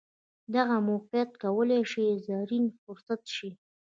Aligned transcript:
دغه 0.55 0.75
موقیعت 0.89 1.31
کولای 1.43 1.83
شي 1.91 2.05
زرین 2.27 2.65
فرصت 2.83 3.21
شي. 3.35 3.49